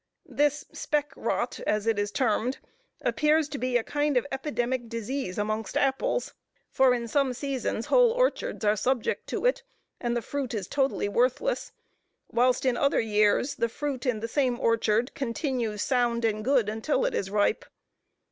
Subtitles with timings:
[0.25, 2.57] This "speck rot," as it is termed,
[3.03, 6.33] appears to be a kind of epidemic disease amongst apples;
[6.71, 9.61] for in some seasons whole orchards are subject to it,
[9.99, 11.71] and the fruit is totally worthless,
[12.31, 17.05] whilst in other years, the fruit in the same orchard continues sound and good, until
[17.05, 17.63] it is ripe.